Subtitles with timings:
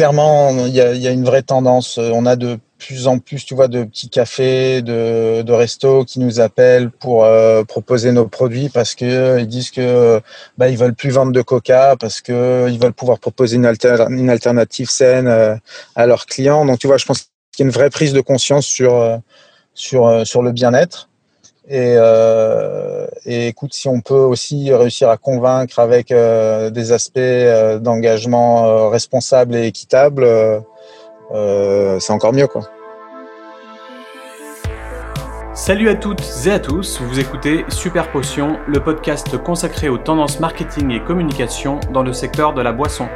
[0.00, 1.98] clairement, il y, a, une vraie tendance.
[1.98, 6.40] On a de plus en plus, tu vois, de petits cafés, de, restos qui nous
[6.40, 10.22] appellent pour euh, proposer nos produits parce que ils disent que
[10.56, 14.06] bah, ils veulent plus vendre de Coca parce que ils veulent pouvoir proposer une, alter,
[14.08, 15.54] une alternative saine euh,
[15.96, 16.64] à leurs clients.
[16.64, 19.18] Donc, tu vois, je pense qu'il y a une vraie prise de conscience sur euh,
[19.76, 21.09] le bien-être.
[21.72, 27.20] Et, euh, et, écoute, si on peut aussi réussir à convaincre avec euh, des aspects
[27.80, 30.24] d'engagement responsable et équitable,
[31.32, 32.62] euh, c'est encore mieux quoi.
[35.54, 40.40] Salut à toutes et à tous, vous écoutez Super Potion, le podcast consacré aux tendances
[40.40, 43.06] marketing et communication dans le secteur de la boisson.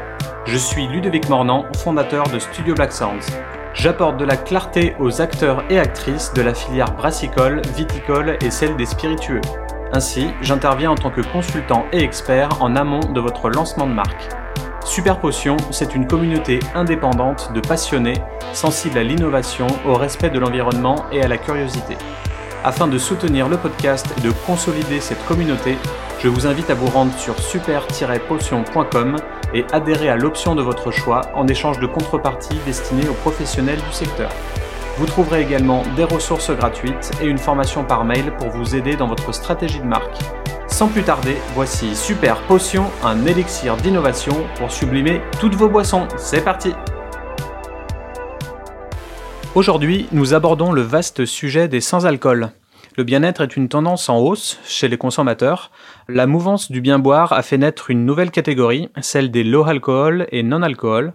[0.45, 3.33] Je suis Ludovic Mornan, fondateur de Studio Black Sounds.
[3.74, 8.77] J'apporte de la clarté aux acteurs et actrices de la filière brassicole, viticole et celle
[8.77, 9.41] des spiritueux.
[9.92, 14.28] Ainsi, j'interviens en tant que consultant et expert en amont de votre lancement de marque.
[14.84, 21.06] Super Potion, c'est une communauté indépendante de passionnés, sensibles à l'innovation, au respect de l'environnement
[21.11, 21.97] et à la curiosité.
[22.62, 25.77] Afin de soutenir le podcast et de consolider cette communauté,
[26.20, 29.17] je vous invite à vous rendre sur super-potion.com
[29.55, 33.92] et adhérer à l'option de votre choix en échange de contreparties destinées aux professionnels du
[33.92, 34.30] secteur.
[34.98, 39.08] Vous trouverez également des ressources gratuites et une formation par mail pour vous aider dans
[39.08, 40.19] votre stratégie de marque.
[40.69, 46.06] Sans plus tarder, voici Super Potion, un élixir d'innovation pour sublimer toutes vos boissons.
[46.16, 46.72] C'est parti
[49.55, 52.50] Aujourd'hui, nous abordons le vaste sujet des sans-alcool.
[52.97, 55.73] Le bien-être est une tendance en hausse chez les consommateurs.
[56.06, 60.28] La mouvance du bien boire a fait naître une nouvelle catégorie, celle des low alcool
[60.31, 61.12] et non-alcool.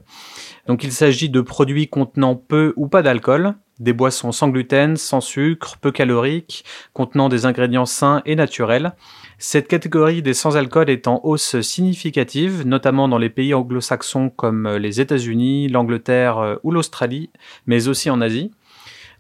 [0.68, 5.22] Donc il s'agit de produits contenant peu ou pas d'alcool, des boissons sans gluten, sans
[5.22, 8.92] sucre, peu caloriques, contenant des ingrédients sains et naturels.
[9.38, 15.00] Cette catégorie des sans-alcool est en hausse significative, notamment dans les pays anglo-saxons comme les
[15.00, 17.30] États-Unis, l'Angleterre euh, ou l'Australie,
[17.66, 18.52] mais aussi en Asie.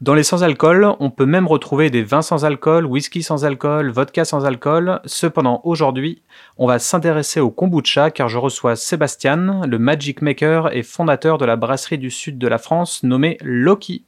[0.01, 4.23] Dans les sans-alcool, on peut même retrouver des vins sans alcool, whisky sans alcool, vodka
[4.23, 5.01] sans alcool.
[5.03, 6.21] Cependant, aujourd'hui,
[6.57, 11.43] on va s'intéresser au kombucha car je reçois Sébastien, le Magic Maker et fondateur de
[11.43, 14.05] la brasserie du sud de la France nommée Loki.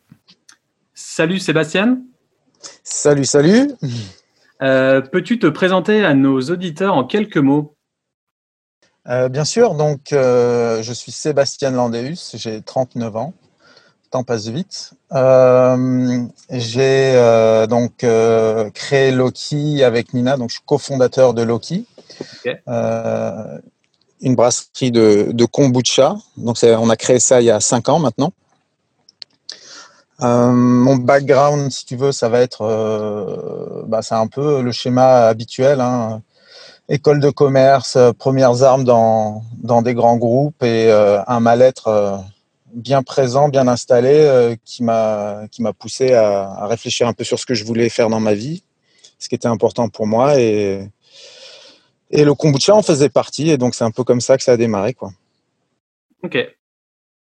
[0.94, 2.00] Salut Sébastien.
[2.84, 3.72] Salut, salut.
[4.62, 7.76] Euh, peux-tu te présenter à nos auditeurs en quelques mots?
[9.10, 13.34] Euh, Bien sûr, donc euh, je suis Sébastien Landéus, j'ai 39 ans,
[14.12, 14.92] temps passe vite.
[16.50, 18.06] j'ai donc
[18.74, 21.88] créé Loki avec Nina, donc je suis cofondateur de Loki.
[22.68, 26.16] une brasserie de, de kombucha.
[26.38, 28.32] Donc, on a créé ça il y a 5 ans maintenant.
[30.24, 34.72] Euh, mon background, si tu veux, ça va être, euh, bah, c'est un peu le
[34.72, 35.82] schéma habituel.
[35.82, 36.22] Hein.
[36.90, 42.24] École de commerce, euh, premières armes dans, dans des grands groupes et un mal-être
[42.74, 47.40] bien présent, bien installé, qui m'a qui m'a poussé à, à, réfléchir un peu sur
[47.40, 48.64] ce que je voulais faire dans ma vie,
[49.20, 50.88] ce qui était important pour moi et
[52.10, 54.54] et le kombucha en faisait partie et donc c'est un peu comme ça que ça
[54.54, 55.12] a démarré quoi.
[56.24, 56.38] Ok,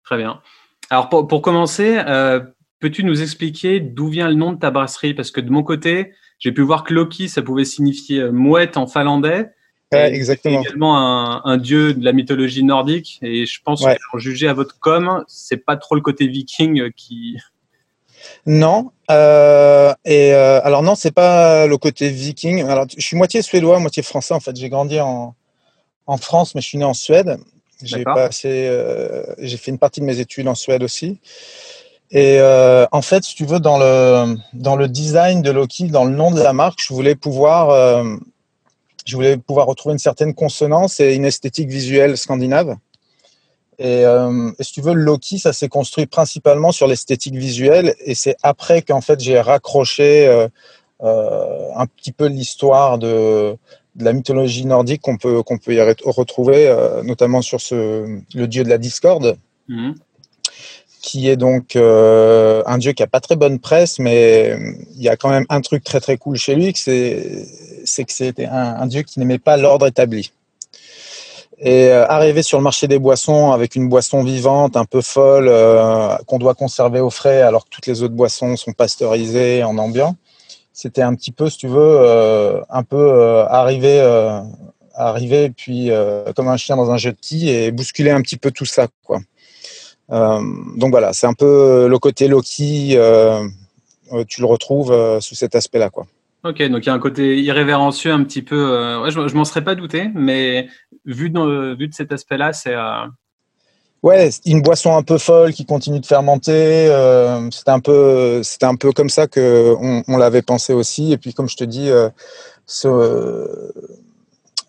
[0.03, 0.41] très bien.
[0.89, 2.39] Alors pour, pour commencer, euh,
[2.79, 5.15] Peux-tu nous expliquer d'où vient le nom de ta brasserie?
[5.15, 8.77] Parce que de mon côté, j'ai pu voir que Loki, ça pouvait signifier euh, mouette
[8.77, 9.49] en finlandais.
[9.93, 10.61] Ouais, exactement.
[10.61, 13.19] également un, un, dieu de la mythologie nordique.
[13.21, 13.97] Et je pense ouais.
[14.11, 17.37] qu'en juger à votre com, c'est pas trop le côté viking qui.
[18.45, 18.91] Non.
[19.09, 22.63] Euh, et euh, alors non, c'est pas le côté viking.
[22.63, 24.33] Alors je suis moitié suédois, moitié français.
[24.33, 25.33] En fait, j'ai grandi en,
[26.07, 27.37] en France, mais je suis né en Suède.
[27.83, 31.19] J'ai passé, euh, j'ai fait une partie de mes études en Suède aussi.
[32.09, 36.05] Et euh, en fait, si tu veux, dans le, dans le design de Loki, dans
[36.05, 38.15] le nom de la marque, je voulais pouvoir, euh,
[39.07, 42.75] je voulais pouvoir retrouver une certaine consonance et une esthétique visuelle scandinave.
[43.79, 47.95] Et, euh, et si tu veux, Loki, ça s'est construit principalement sur l'esthétique visuelle.
[48.01, 50.47] Et c'est après qu'en fait, j'ai raccroché euh,
[51.03, 53.55] euh, un petit peu l'histoire de,
[53.99, 56.71] la mythologie nordique qu'on peut, qu'on peut y retrouver,
[57.03, 59.37] notamment sur le dieu de la discorde.
[59.67, 59.93] Mmh
[61.07, 64.57] qui est donc euh, un dieu qui a pas très bonne presse, mais
[64.93, 68.45] il y a quand même un truc très très cool chez lui, c'est que c'était
[68.45, 70.33] un, dieu qui n'aimait pas l'ordre établi.
[71.59, 75.47] Et euh, arriver sur le marché des boissons avec une boisson vivante, un peu folle,
[75.47, 79.77] euh, qu'on doit conserver au frais, alors que toutes les autres boissons sont pasteurisées en
[79.77, 80.17] ambiant,
[80.73, 84.01] c'était un petit peu, si tu veux, euh, un peu arriver,
[84.93, 85.89] arriver puis
[86.35, 89.19] comme un chien dans un jetis et bousculer un petit peu tout ça, quoi.
[90.11, 90.39] Euh,
[90.75, 93.47] donc voilà, c'est un peu le côté Loki, euh,
[94.13, 95.89] euh, tu le retrouves sous cet aspect-là.
[95.89, 96.07] quoi.
[96.43, 99.01] Ok, donc il y a un côté irrévérencieux un petit peu.
[99.01, 100.67] Ouais, je, je m'en serais pas douté, mais
[101.05, 102.75] vu de, vu de cet aspect-là, c'est
[104.03, 106.87] Ouais, une boisson un peu folle qui continue de fermenter.
[106.89, 109.75] Euh, c'était un peu, c'était un peu comme ça que
[110.07, 111.11] on, l'avait pensé aussi.
[111.11, 112.09] Et puis, comme je te dis, euh,
[112.67, 112.87] ce,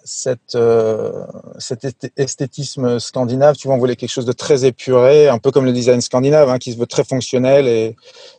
[0.09, 1.25] cette, euh,
[1.59, 5.65] cet esthétisme scandinave, tu vois, on voulait quelque chose de très épuré, un peu comme
[5.65, 7.95] le design scandinave, hein, qui se veut très fonctionnel et,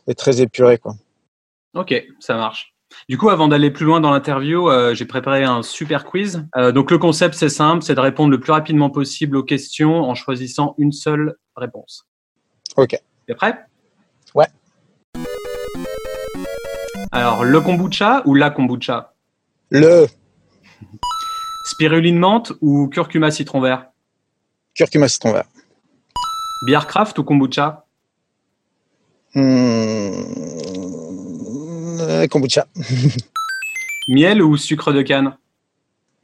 [0.08, 0.96] et très épuré, quoi.
[1.76, 2.74] Ok, ça marche.
[3.08, 6.46] Du coup, avant d'aller plus loin dans l'interview, euh, j'ai préparé un super quiz.
[6.58, 10.02] Euh, donc, le concept, c'est simple, c'est de répondre le plus rapidement possible aux questions
[10.02, 12.08] en choisissant une seule réponse.
[12.76, 13.00] Ok.
[13.28, 13.60] T'es prêt?
[14.34, 14.48] Ouais.
[17.12, 19.14] Alors, le kombucha ou la kombucha?
[19.70, 20.08] Le.
[21.80, 23.86] Spiruline menthe ou curcuma citron vert?
[24.76, 25.46] Curcuma citron vert.
[26.66, 27.86] Bière craft ou kombucha?
[29.34, 30.12] Hmm.
[32.02, 32.68] Euh, kombucha.
[34.10, 35.38] Miel ou sucre de canne?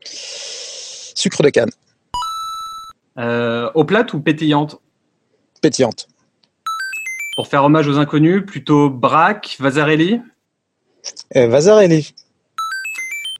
[0.04, 1.72] Sucre de canne.
[3.18, 4.81] Euh, eau plate ou pétillante?
[5.62, 6.10] Pétillante.
[7.38, 10.19] Pour faire hommage aux inconnus, plutôt Braque, Vasarelli
[11.38, 12.13] euh, Vasarelli.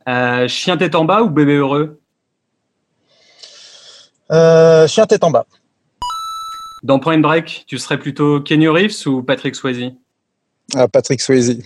[0.08, 2.00] Euh, chien tête en bas ou bébé heureux?
[4.30, 5.46] Chien tête en bas.
[6.84, 9.92] Dans Point Break, tu serais plutôt Kenny Reeves ou Patrick Swayze?
[10.76, 11.58] Ah, Patrick Swayze.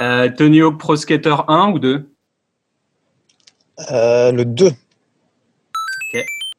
[0.00, 2.10] Euh, Tony Hawk Pro Skater 1 ou 2
[3.90, 4.72] euh, Le 2.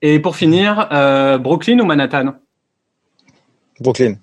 [0.04, 2.34] Et pour finir, euh, Brooklyn ou Manhattan?
[3.80, 4.16] Brooklyn.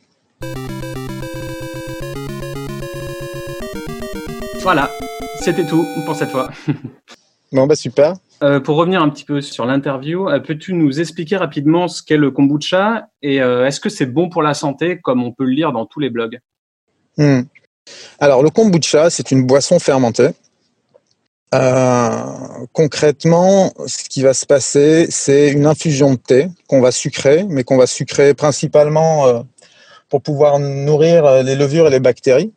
[4.61, 4.91] Voilà,
[5.41, 6.51] c'était tout pour cette fois.
[7.53, 8.15] bon, bah super.
[8.41, 13.09] Pour revenir un petit peu sur l'interview, peux-tu nous expliquer rapidement ce qu'est le kombucha
[13.23, 16.01] et est-ce que c'est bon pour la santé comme on peut le lire dans tous
[16.01, 16.39] les blogs?
[17.17, 17.43] Hmm.
[18.19, 20.31] Alors, le kombucha, c'est une boisson fermentée.
[21.55, 22.11] Euh,
[22.73, 27.65] concrètement, ce qui va se passer, c'est une infusion de thé qu'on va sucrer, mais
[27.65, 29.41] qu'on va sucrer principalement euh,
[30.11, 32.53] pour pouvoir nourrir euh, les levures et les bactéries,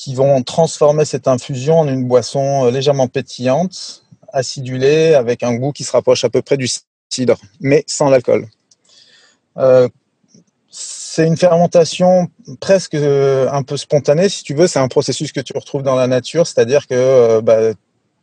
[0.00, 5.84] qui vont transformer cette infusion en une boisson légèrement pétillante, acidulée, avec un goût qui
[5.84, 6.68] se rapproche à peu près du
[7.10, 8.46] cidre, mais sans l'alcool
[10.70, 12.28] c'est une fermentation
[12.60, 14.68] presque euh, un peu spontanée, si tu veux.
[14.68, 17.72] C'est un processus que tu retrouves dans la nature, c'est-à-dire que euh, bah,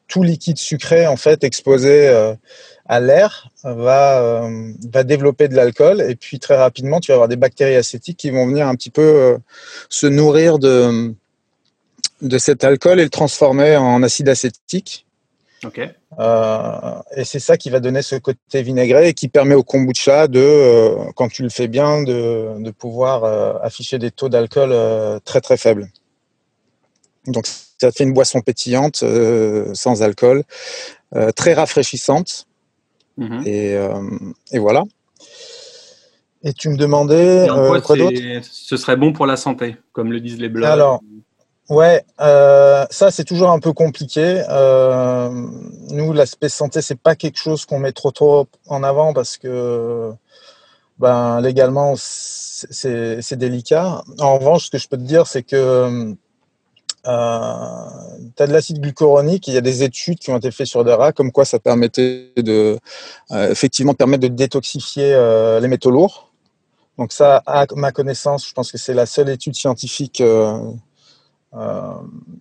[0.08, 2.34] tout liquide sucré, en fait, exposé euh,
[2.86, 4.50] à l'air, va,
[4.90, 6.02] va développer de l'alcool.
[6.02, 8.90] Et puis, très rapidement, tu vas avoir des bactéries acétiques qui vont venir un petit
[8.90, 9.38] peu
[9.90, 11.14] se nourrir de,
[12.22, 15.06] de cet alcool et le transformer en acide acétique.
[16.20, 20.28] Euh, et c'est ça qui va donner ce côté vinaigré et qui permet au kombucha
[20.28, 24.74] de, euh, quand tu le fais bien, de, de pouvoir euh, afficher des taux d'alcool
[25.26, 25.88] très très faibles.
[27.26, 27.46] Donc
[27.80, 29.04] ça fait une boisson pétillante,
[29.74, 30.44] sans alcool,
[31.36, 32.46] très rafraîchissante.
[33.18, 33.44] Mhm.
[33.46, 33.76] Et,
[34.52, 34.84] et, voilà.
[36.44, 37.48] Et tu me demandais
[37.84, 38.20] quoi d'autre?
[38.44, 40.70] Ce serait bon pour la santé, comme le disent les blogs.
[40.70, 41.02] Alors,
[41.70, 44.42] Ouais, euh, ça c'est toujours un peu compliqué.
[44.50, 45.30] Euh,
[45.90, 50.14] nous, l'aspect santé, c'est pas quelque chose qu'on met trop trop en avant parce que
[50.98, 54.04] ben, légalement c'est délicat.
[54.20, 56.16] En revanche, ce que je peux te dire, c'est que
[57.06, 57.86] euh,
[58.38, 60.86] tu as de l'acide glucuronique, il y a des études qui ont été faites sur
[60.86, 62.80] des rats, comme quoi ça permettait de
[63.32, 65.12] euh, effectivement permettre de détoxifier
[65.62, 66.32] les métaux lourds.
[66.98, 70.24] Donc ça, à ma connaissance, je pense que c'est la seule étude scientifique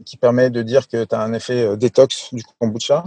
[0.04, 3.04] qui permet de dire que tu as un effet euh, détox du kombucha.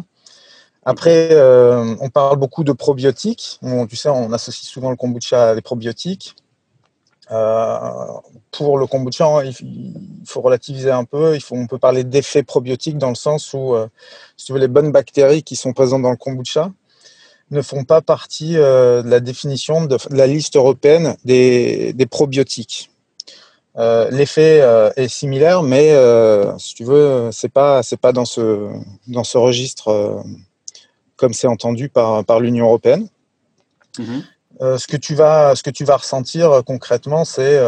[0.84, 3.60] Après, euh, on parle beaucoup de probiotiques.
[3.90, 6.36] tu sais, on associe souvent le kombucha à des probiotiques.
[8.52, 11.36] pour le kombucha, hein, il, faut relativiser un peu.
[11.36, 13.76] Il faut, on peut parler d'effets probiotiques dans le sens où,
[14.38, 16.72] si tu veux, les bonnes bactéries qui sont présentes dans le kombucha
[17.52, 22.90] ne font pas partie de la définition de, la liste européenne des probiotiques.
[23.80, 28.26] Euh, l'effet euh, est similaire, mais euh, si tu veux, c'est pas c'est pas dans
[28.26, 28.70] ce
[29.08, 30.22] dans ce registre
[31.16, 33.08] comme c'est entendu par par l'Union européenne.
[33.98, 34.24] Mhm.
[34.78, 37.60] ce que tu vas ce que tu vas ressentir concrètement, c'est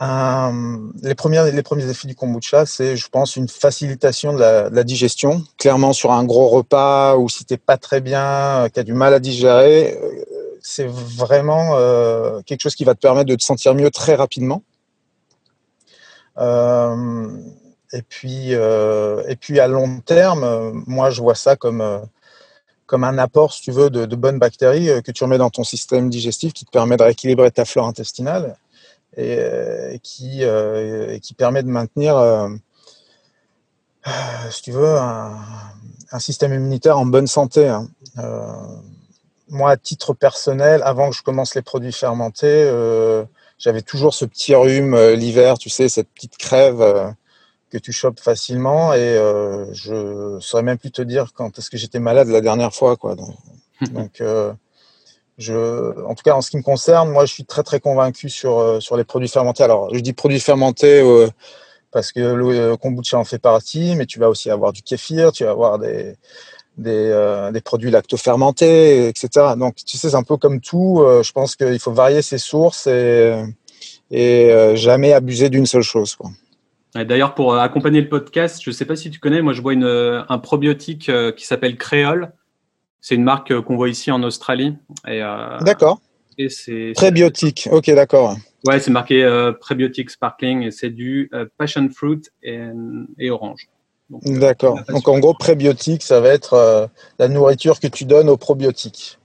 [0.00, 5.44] les, premiers, les premiers effets du kombucha, c'est, je pense, une facilitation de la, digestion.
[5.58, 8.94] Clairement, sur un gros repas ou si tu n'es pas très bien, qui a du
[8.94, 9.98] mal à digérer,
[10.62, 14.62] c'est vraiment euh, quelque chose qui va te permettre de te sentir mieux très rapidement.
[16.38, 17.28] Euh,
[17.92, 21.80] et, puis, euh, et puis à long terme, moi je vois ça comme,
[22.92, 26.52] un apport, si tu veux, de, bonnes bactéries que tu remets dans ton système digestif
[26.52, 28.56] qui te permet de rééquilibrer ta flore intestinale
[29.16, 30.42] et, qui,
[31.22, 32.50] qui permet de maintenir,
[34.50, 37.68] si tu veux, un, système immunitaire en bonne santé.
[37.68, 37.88] Hein.
[39.50, 42.70] Moi, à titre personnel, avant que je commence les produits fermentés,
[43.58, 47.14] j'avais toujours ce petit rhume l'hiver, tu sais, cette petite crève
[47.70, 48.94] que tu chopes facilement.
[48.94, 49.16] Et
[49.72, 52.96] je saurais même plus te dire quand est-ce que j'étais malade la dernière fois.
[52.96, 53.16] Quoi.
[53.16, 54.22] Donc,
[55.38, 58.30] je, en tout cas, en ce qui me concerne, moi, je suis très, très convaincu
[58.30, 59.64] sur, sur les produits fermentés.
[59.64, 61.02] Alors, je dis produits fermentés
[61.90, 65.44] parce que le kombucha en fait partie, mais tu vas aussi avoir du kéfir, tu
[65.44, 66.16] vas avoir des,
[66.76, 69.28] des, euh, des produits lactofermentés, etc.
[69.56, 71.00] Donc, tu sais, c'est un peu comme tout.
[71.00, 73.42] Euh, je pense qu'il faut varier ses sources et,
[74.10, 76.16] et euh, jamais abuser d'une seule chose.
[76.94, 79.74] D'ailleurs, pour accompagner le podcast, je ne sais pas si tu connais, moi je vois
[79.74, 82.32] une, un probiotique qui s'appelle Créole.
[83.00, 84.76] C'est une marque qu'on voit ici en Australie.
[85.06, 86.00] d'accord.
[86.96, 88.36] Prébiotique, ok, d'accord.
[88.66, 93.68] Ouais, c'est marqué prébiotique sparkling et c'est du passion fruit et, orange.
[94.12, 94.80] Euh, D'accord.
[94.88, 96.86] Donc en gros, prébiotique, ça va être euh,
[97.18, 99.18] la nourriture que tu donnes aux probiotiques.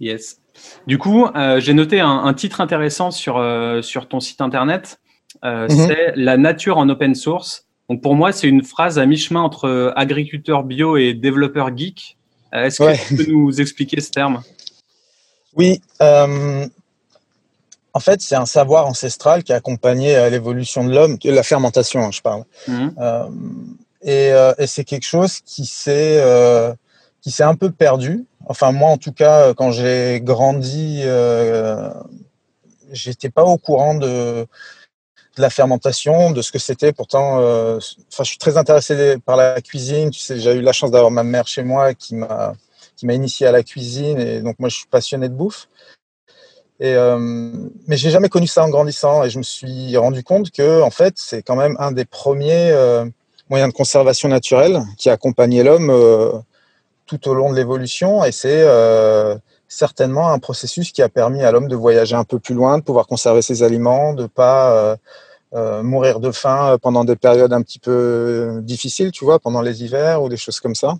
[0.00, 0.38] Yes.
[0.86, 1.26] Du coup,
[1.58, 3.42] j'ai noté un, titre intéressant sur,
[3.82, 5.00] sur ton site internet.
[5.44, 5.68] Mhm.
[5.68, 7.66] C'est La nature en open source.
[7.88, 12.16] Donc pour moi, c'est une phrase à mi-chemin entre agriculteur bio et développeur geek.
[12.52, 14.42] Est-ce que tu peux nous expliquer ce terme?
[15.54, 15.80] Oui.
[17.98, 21.98] En fait, c'est un savoir ancestral qui a accompagné euh, l'évolution de l'homme, la fermentation,
[22.04, 22.44] hein, je parle.
[22.68, 22.88] Mmh.
[23.00, 23.28] Euh,
[24.06, 26.22] euh, et, c'est quelque chose qui s'est
[27.20, 28.24] qui s'est un peu perdu.
[28.46, 31.02] Enfin, moi, en tout cas, quand j'ai grandi,
[32.92, 34.46] j'étais pas au courant de,
[35.36, 36.92] la fermentation, de ce que c'était.
[36.92, 40.12] Pourtant, enfin, je suis très intéressé par la cuisine.
[40.12, 42.54] Tu sais, j'ai eu la chance d'avoir ma mère chez moi qui m'a
[42.94, 45.68] qui m'a initié à la cuisine et donc moi je suis passionné de bouffe.
[46.80, 47.18] Et, euh,
[47.88, 50.90] mais j'ai jamais connu ça en grandissant et je me suis rendu compte que en
[50.90, 53.04] fait c'est quand même un des premiers euh,
[53.50, 56.30] moyens de conservation naturelle qui a accompagné l'homme euh,
[57.06, 61.50] tout au long de l'évolution et c'est euh, certainement un processus qui a permis à
[61.50, 64.96] l'homme de voyager un peu plus loin, de pouvoir conserver ses aliments, de pas
[65.82, 70.22] mourir de faim pendant des périodes un petit peu difficiles, tu vois, pendant les hivers
[70.22, 70.94] ou des choses comme ça.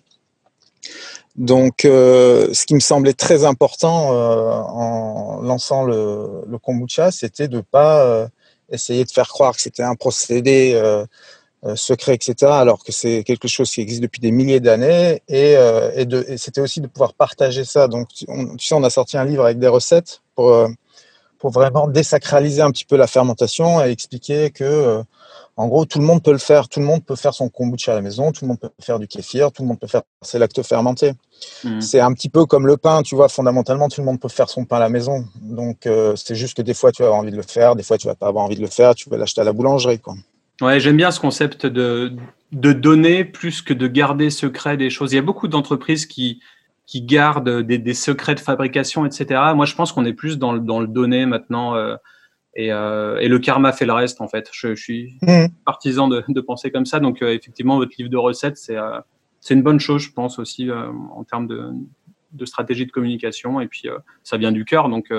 [1.39, 7.61] Donc, euh, ce qui me semblait très important euh, en lançant le, kombucha, c'était de
[7.61, 8.27] pas euh,
[8.71, 10.81] essayer de faire croire que c'était un procédé
[11.77, 15.23] secret, etc., alors que c'est quelque chose qui existe depuis des milliers d'années.
[15.29, 15.57] Et,
[16.37, 17.87] c'était aussi de pouvoir partager ça.
[17.87, 20.69] Donc, on, tu sais, on a sorti un livre avec des recettes pour,
[21.39, 25.05] pour vraiment désacraliser un petit peu la fermentation et expliquer que
[25.59, 26.69] en gros, tout le monde peut le faire.
[26.69, 28.31] Tout le monde peut faire son kombucha à la maison.
[28.31, 29.51] Tout le monde peut faire du kéfir.
[29.51, 31.15] Tout le monde peut faire ses lactofermentés.
[31.65, 31.81] Mmh.
[31.81, 33.29] C'est un petit peu comme le pain, tu vois.
[33.29, 35.25] Fondamentalement, tout le monde peut faire son pain à la maison.
[35.43, 37.75] Donc, euh, c'est juste que des fois, tu vas avoir envie de le faire.
[37.75, 38.95] Des fois, tu vas pas avoir envie de le faire.
[38.95, 40.15] Tu vas l'acheter à la boulangerie, quoi.
[40.61, 42.13] Ouais, j'aime bien ce concept de,
[42.53, 45.13] de donner plus que de garder secret des choses.
[45.13, 46.41] Il y a beaucoup d'entreprises qui,
[46.87, 49.41] qui gardent des, secrets de fabrication, etc.
[49.57, 51.75] Moi, je pense qu'on est plus dans le, dans le donner maintenant.
[51.75, 51.97] Euh,
[52.59, 54.49] euh, et, le karma fait le reste, en fait.
[54.53, 55.47] Je, suis mmh.
[55.65, 57.01] partisan de, penser comme ça.
[57.01, 59.01] Donc, euh, effectivement, votre livre de recettes, c'est euh,
[59.51, 61.71] une bonne chose, je pense, aussi, en termes de,
[62.33, 63.61] de, stratégie de communication.
[63.61, 63.85] Et puis,
[64.25, 64.89] ça vient du cœur.
[64.89, 65.13] Donc,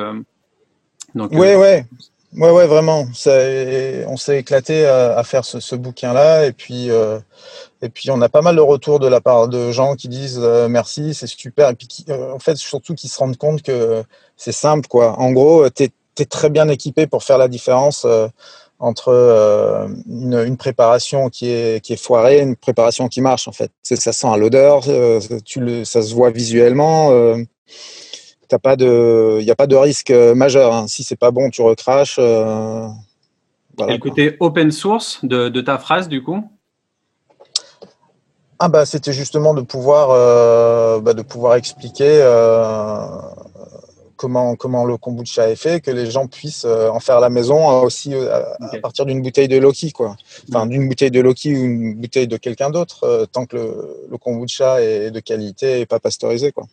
[1.15, 1.85] donc ouais, ouais.
[2.33, 3.07] Ouais, ouais, vraiment.
[3.07, 6.45] on s'est éclaté à, faire ce, bouquin-là.
[6.45, 6.89] Et puis,
[7.81, 10.39] et puis, on a pas mal de retours de la part de gens qui disent
[10.69, 11.69] merci, c'est super.
[11.69, 14.03] Et puis, en fait, surtout qui se rendent compte que
[14.35, 15.17] c'est simple, quoi.
[15.17, 15.65] En gros,
[16.19, 18.27] tu es très bien équipé pour faire la différence euh,
[18.77, 23.51] entre euh, une, préparation qui est, qui est foirée et une préparation qui marche en
[23.51, 23.71] fait.
[23.83, 25.19] Ça sent à l'odeur, euh,
[25.83, 27.11] ça se voit visuellement.
[27.35, 27.45] Il
[28.49, 30.73] n'y a pas de risque majeur.
[30.73, 30.87] Hein.
[30.87, 32.19] Si c'est pas bon, tu recraches.
[32.19, 36.43] Voilà, et le côté open source de, de, ta phrase du coup?
[38.61, 40.09] Ah bah c'était justement de pouvoir
[41.01, 42.21] bah, de pouvoir expliquer
[44.19, 47.29] comment, comment le kombucha est fait, que les gens puissent euh, en faire à la
[47.29, 50.17] maison euh, aussi euh, à, partir d'une bouteille de Loki, quoi.
[50.49, 54.81] Enfin, d'une bouteille de Loki ou une bouteille de quelqu'un d'autre, tant que le, kombucha
[54.81, 56.65] est de qualité et pas pasteurisé, quoi.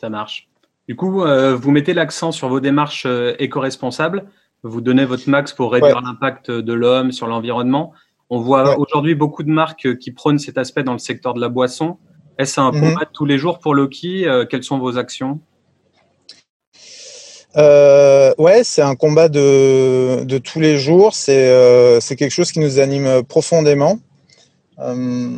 [0.00, 0.48] Ça marche.
[0.86, 3.06] Du coup, vous mettez l'accent sur vos démarches
[3.38, 4.24] éco-responsables.
[4.62, 7.92] Vous donnez votre max pour réduire l'impact de l'homme sur l'environnement.
[8.30, 11.48] On voit aujourd'hui beaucoup de marques qui prônent cet aspect dans le secteur de la
[11.48, 11.98] boisson.
[12.38, 12.80] Est-ce un mhm.
[12.80, 15.40] combat tous les jours pour Loki Quelles sont vos actions?
[17.56, 21.14] Euh, ouais, c'est un combat de, de, tous les jours.
[21.14, 23.98] C'est euh, quelque chose qui nous anime profondément.
[24.78, 25.36] Euh,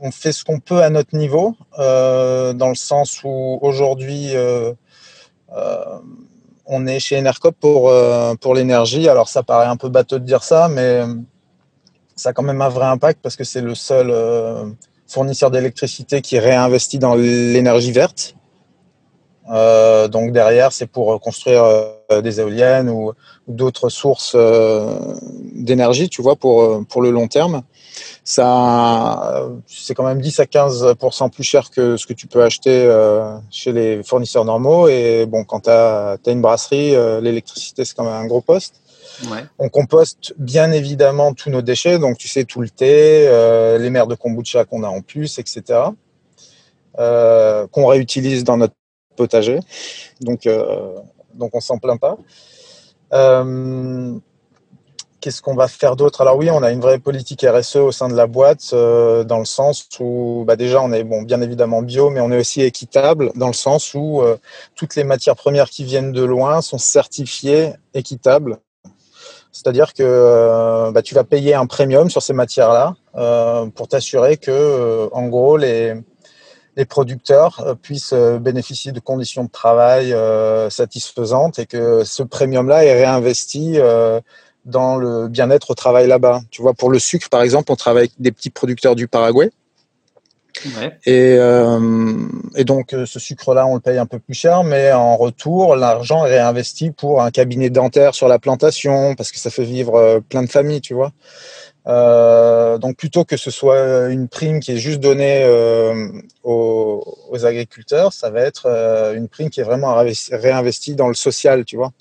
[0.00, 4.32] on fait ce qu'on peut à notre niveau, euh, dans le sens où aujourd'hui,
[6.66, 7.92] on est chez Enercop pour,
[8.40, 9.08] pour l'énergie.
[9.08, 11.02] Alors, ça paraît un peu bateau de dire ça, mais
[12.16, 14.12] ça a quand même un vrai impact parce que c'est le seul
[15.06, 18.34] fournisseur d'électricité qui réinvestit dans l'énergie verte.
[19.50, 23.12] Euh, donc derrière, c'est pour construire euh, des éoliennes ou,
[23.46, 24.96] d'autres sources euh,
[25.54, 27.62] d'énergie, tu vois, pour, pour le long terme.
[28.24, 32.90] Ça, c'est quand même 10 à 15% plus cher que ce que tu peux acheter
[33.50, 34.88] chez les fournisseurs normaux.
[34.88, 38.80] Et bon, quand tu as, une brasserie, l'électricité, c'est quand même un gros poste.
[39.30, 39.44] Ouais.
[39.58, 43.28] On composte bien évidemment tous nos déchets, donc tu sais, tout le thé,
[43.78, 45.80] les mers de kombucha qu'on a en plus, etc.
[46.96, 48.74] qu'on réutilise dans notre
[49.14, 49.60] potager.
[50.20, 50.94] Donc, euh,
[51.34, 52.16] donc on s'en plaint pas.
[53.12, 54.14] Euh,
[55.20, 56.20] qu'est-ce qu'on va faire d'autre?
[56.20, 59.38] Alors oui, on a une vraie politique RSE au sein de la boîte, euh, dans
[59.38, 62.62] le sens où bah déjà on est bon, bien évidemment bio, mais on est aussi
[62.62, 64.22] équitable dans le sens où
[64.74, 68.58] toutes les matières premières qui viennent de loin sont certifiées équitables.
[69.52, 72.94] C'est-à-dire que bah, tu vas payer un premium sur ces matières-là
[73.76, 75.94] pour t'assurer que, en gros, les,
[76.76, 82.22] les producteurs euh, puissent euh, bénéficier de conditions de travail euh, satisfaisantes et que ce
[82.22, 83.78] premium-là est réinvesti
[84.64, 86.40] dans le bien-être au travail là-bas.
[86.50, 89.50] Tu vois, pour le sucre, par exemple, on travaille avec des petits producteurs du Paraguay.
[90.64, 90.96] Ouais.
[91.04, 91.36] Et,
[92.56, 96.24] et, donc, ce sucre-là, on le paye un peu plus cher, mais en retour, l'argent
[96.24, 100.42] est réinvesti pour un cabinet dentaire sur la plantation, parce que ça fait vivre plein
[100.42, 101.12] de familles, tu vois.
[101.86, 106.10] Euh, donc plutôt que ce soit une prime qui est juste donnée euh,
[106.42, 111.64] aux, agriculteurs, ça va être euh, une prime qui est vraiment réinvestie dans le social,
[111.64, 111.92] tu vois,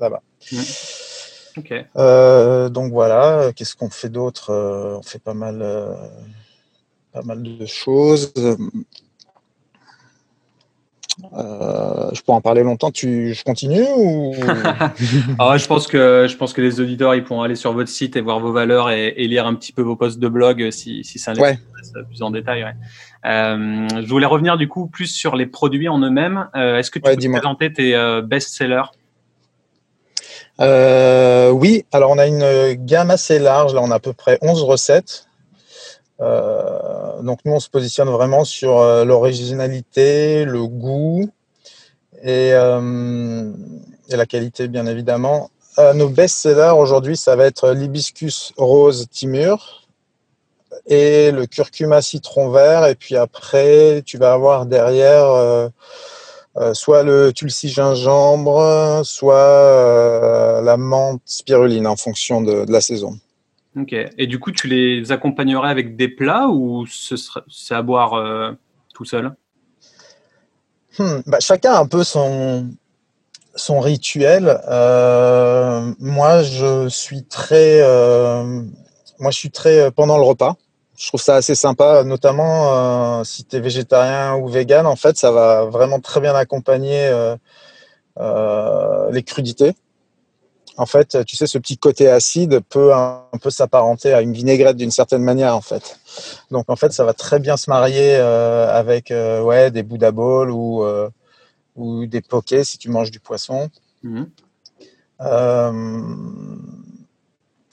[0.00, 0.22] là-bas.
[0.52, 2.68] Mmh.
[2.68, 4.52] donc voilà, qu'est-ce qu'on fait d'autre
[4.98, 5.64] On fait pas mal,
[7.12, 8.32] pas mal de choses.
[12.08, 12.90] Euh, je peux en parler longtemps.
[12.90, 14.34] Tu, je continue ou?
[15.38, 18.16] Ah Je pense que je pense que les auditeurs ils pourront aller sur votre site
[18.16, 21.18] et voir vos valeurs et, lire un petit peu vos posts de blog si, si
[21.18, 21.58] ça les
[22.08, 22.64] plus en détail.
[23.26, 26.48] Euh, je voulais revenir du coup plus sur les produits en eux-mêmes.
[26.54, 28.90] Euh, est-ce que tu peux présenter tes best-sellers?
[30.60, 31.84] Oui.
[31.92, 33.74] Alors on a une gamme assez large.
[33.74, 35.28] Là on a à peu près 11 recettes.
[36.20, 41.30] Euh, donc nous, on se positionne vraiment sur euh, l'originalité, le goût
[42.22, 43.50] et, euh,
[44.08, 45.50] et, la qualité, bien évidemment.
[45.94, 49.86] nos best-sellers aujourd'hui, ça va être l'hibiscus rose timur
[50.86, 52.86] et le curcuma citron vert.
[52.86, 55.70] Et puis après, tu vas avoir derrière
[56.72, 63.18] soit le tulsi gingembre, soit la menthe spiruline en fonction de la saison.
[63.76, 63.94] Ok.
[64.16, 68.52] Et du coup, tu les accompagnerais avec des plats ou c'est à boire euh,
[68.94, 69.34] tout seul?
[70.98, 72.68] Hmm, bah, Chacun a un peu son,
[73.54, 74.60] son rituel.
[74.68, 78.62] Euh, moi, je suis très, euh,
[79.18, 80.56] moi, je suis très pendant le repas.
[80.96, 84.84] Je trouve ça assez sympa, notamment si tu es végétarien ou vegan.
[84.84, 87.08] En fait, ça va vraiment très bien accompagner
[88.16, 89.74] les crudités
[90.78, 94.76] en fait, tu sais, ce petit côté acide peut un, peu s'apparenter à une vinaigrette
[94.76, 95.98] d'une certaine manière, en fait.
[96.52, 100.12] Donc, en fait, ça va très bien se marier euh, avec euh, ouais, des Buddha
[100.12, 101.10] ou, euh,
[101.74, 103.68] ou des pokés si tu manges du poisson.
[104.04, 104.28] Mhm.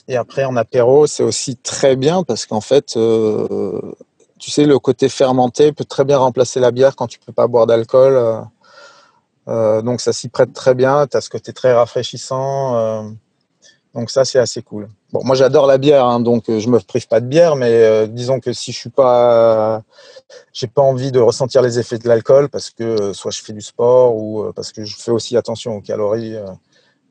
[0.07, 2.97] et après, en apéro, c'est aussi très bien parce qu'en fait,
[4.39, 7.45] tu sais, le côté fermenté peut très bien remplacer la bière quand tu peux pas
[7.45, 8.47] boire d'alcool.
[9.47, 12.75] Euh, donc ça s'y prête très bien, tu as ce côté très rafraîchissant.
[12.77, 13.01] Euh,
[13.93, 14.89] donc ça, c'est assez cool.
[15.13, 18.07] Bon, moi j'adore la bière, hein, donc euh, je me prive pas de bière, mais
[18.07, 19.83] disons que si je suis pas,
[20.51, 23.61] j'ai pas envie de ressentir les effets de l'alcool parce que soit je fais du
[23.61, 26.35] sport ou parce que je fais aussi attention aux calories,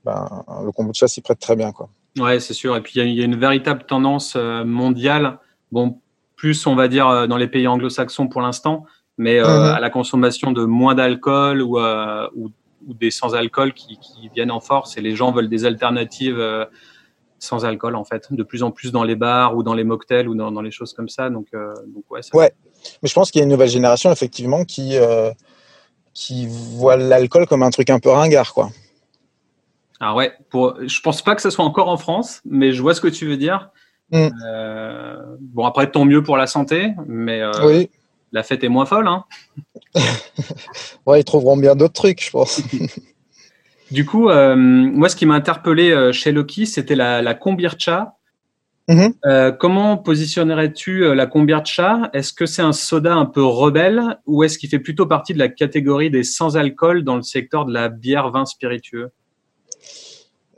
[0.05, 1.88] ben, le kombucha s'y prête très bien, quoi.
[2.18, 2.77] Ouais, c'est sûr.
[2.77, 5.38] Et puis il y, a une véritable tendance mondiale.
[5.73, 5.99] Bon,
[6.37, 8.85] plus on va dire dans les pays anglo-saxons pour l'instant,
[9.18, 9.74] mais euh, mhm.
[9.74, 12.50] à la consommation de moins d'alcool ou, euh, ou,
[12.87, 16.64] ou, des sans-alcool qui, qui, viennent en force et les gens veulent des alternatives euh,
[17.38, 20.29] sans alcool en fait, de plus en plus dans les bars ou dans les mocktails
[20.29, 21.31] ou dans, dans les choses comme ça.
[21.31, 22.53] Donc, donc ouais, ça ouais.
[23.03, 24.96] Mais je pense qu'il y a une nouvelle génération effectivement qui
[26.14, 28.70] qui voit l'alcool comme un truc un peu ringard quoi.
[30.00, 32.94] Ah ouais, pour, je pense pas que ce soit encore en France, mais je vois
[32.94, 33.70] ce que tu veux dire.
[34.11, 34.29] Mm.
[35.40, 37.90] bon après tant mieux pour la santé, mais oui
[38.35, 39.07] la fête est moins folle.
[39.07, 39.25] Hein
[41.07, 42.61] ouais, ils trouveront bien d'autres trucs, je pense.
[43.90, 48.16] du coup, euh, moi, ce qui m'a interpellé euh, chez Loki, c'était la, la Kombircha.
[48.88, 49.14] Mm-hmm.
[49.25, 54.59] Euh, comment positionnerais-tu la Kombircha Est-ce que c'est un soda un peu rebelle ou est-ce
[54.59, 58.31] qu'il fait plutôt partie de la catégorie des sans-alcool dans le secteur de la bière
[58.31, 59.11] vin spiritueux?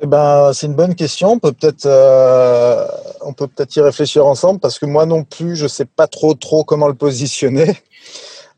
[0.00, 1.32] Eh ben, c'est une bonne question.
[1.32, 2.86] On peut peut-être, euh,
[3.22, 6.34] on peut peut-être y réfléchir ensemble parce que moi non plus, je sais pas trop
[6.34, 7.76] trop comment le positionner.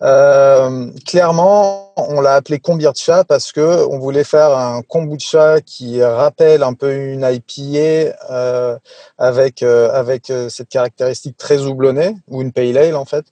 [0.01, 6.63] Euh, clairement, on l'a appelé kombucha parce que on voulait faire un kombucha qui rappelle
[6.63, 8.79] un peu une IPA euh,
[9.19, 13.25] avec avec cette caractéristique très houblonnée ou une pale ale en fait.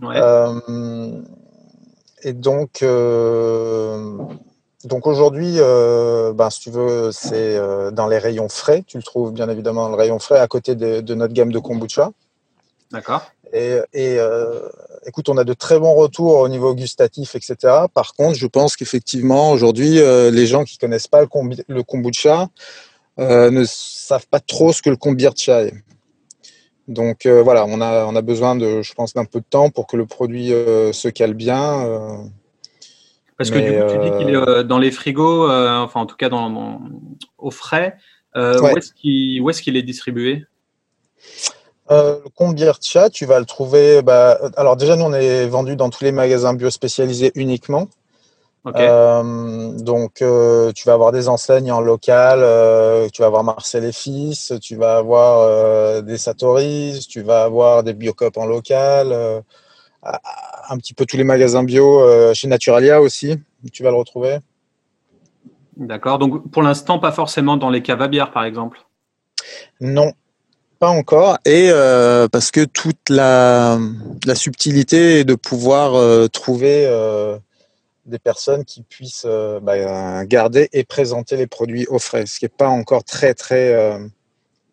[0.00, 0.18] Ouais.
[2.22, 2.82] Et donc
[4.86, 7.60] donc aujourd'hui, ben, si tu veux, c'est
[7.92, 8.82] dans les rayons frais.
[8.86, 11.52] Tu le trouves bien évidemment dans le rayon frais à côté de, de notre gamme
[11.52, 12.10] de kombucha.
[12.92, 13.22] D'accord.
[13.52, 14.68] Et, et euh,
[15.06, 17.56] écoute, on a de très bons retours au niveau gustatif, etc.
[17.94, 21.28] Par contre, je pense qu'effectivement, aujourd'hui, euh, les gens qui connaissent pas le,
[21.68, 22.48] le kombucha
[23.18, 25.74] euh, ne savent pas trop ce que le kombucha est.
[26.88, 29.70] Donc euh, voilà, on a, on a besoin de, je pense, d'un peu de temps
[29.70, 32.30] pour que le produit euh, se cale bien.
[33.36, 33.38] Euh.
[33.38, 36.16] Parce que Mais, du coup, tu dis qu'il est dans les frigos, enfin en tout
[36.16, 36.80] cas dans, dans
[37.38, 37.96] au frais.
[38.34, 38.60] Ouais.
[38.60, 40.44] Où est-ce qu'il est, qu est, distribué?
[41.90, 44.02] Euh, le tu vas le trouver.
[44.02, 47.88] Bah, alors déjà, nous on est vendu dans tous les magasins bio spécialisés uniquement.
[48.64, 48.78] Okay.
[48.80, 52.40] Euh, donc, euh, tu vas avoir des enseignes en local.
[52.42, 54.52] Euh, tu vas avoir Marcel et Fils.
[54.60, 57.06] Tu vas avoir euh, des Satoris.
[57.06, 59.44] Tu vas avoir des Biocop en local.
[60.06, 60.12] Euh,
[60.68, 62.02] un petit peu tous les magasins bio
[62.34, 63.36] chez Naturalia aussi.
[63.72, 64.38] Tu vas le retrouver.
[65.76, 66.18] D'accord.
[66.18, 68.80] Donc, pour l'instant, pas forcément dans les caves à bière, par exemple?
[69.80, 70.12] Non,
[70.78, 73.78] pas encore, et euh, parce que toute la,
[74.26, 77.38] la, subtilité est de pouvoir euh, trouver euh,
[78.06, 82.44] des personnes qui puissent euh, bah, garder et présenter les produits au frais, ce qui
[82.44, 83.98] n'est pas encore très très euh,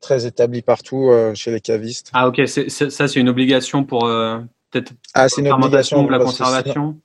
[0.01, 2.11] très établi partout euh, chez les cavistes.
[2.13, 4.07] Ah ok, c'est, ça c'est une obligation pour
[4.73, 6.97] peut-être ah, c'est une obligation de la conservation.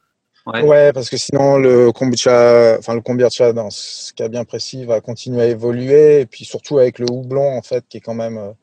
[0.46, 0.62] Ouais.
[0.62, 0.92] ouais.
[0.94, 5.42] parce que sinon le kombucha, enfin le kombucha dans ce cas bien précis va continuer
[5.42, 8.54] à évoluer et puis surtout avec le houblon en fait qui est quand même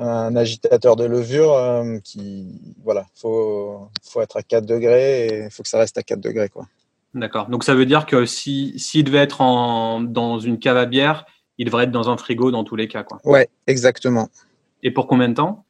[0.00, 5.50] un agitateur de levure euh, qui, voilà, faut, faut être à 4 degrés et il
[5.50, 6.66] faut que ça reste à 4 degrés, quoi.
[7.12, 7.48] D'accord.
[7.48, 11.26] Donc ça veut dire que si s'il devait être en, dans une cave à bière,
[11.58, 13.18] il devrait être dans un frigo dans tous les cas, quoi.
[13.24, 14.28] Ouais, exactement.
[14.82, 15.64] Et pour combien de temps?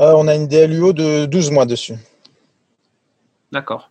[0.00, 1.94] Euh, On a une DLUO de 12 mois dessus.
[3.52, 3.90] D'accord.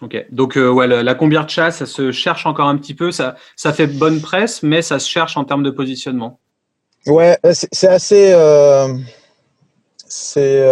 [0.00, 0.26] Ok.
[0.30, 3.10] Donc euh, ouais, la, la kombucha, ça se cherche encore un petit peu.
[3.10, 6.38] Ça, ça fait bonne presse, mais ça se cherche en termes de positionnement.
[7.06, 8.32] Ouais, euh, c'est assez.
[8.32, 8.88] Euh,
[10.10, 10.64] c'est